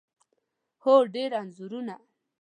هو، 0.83 0.95
ډیر 1.13 1.31
انځورونه 1.41 1.95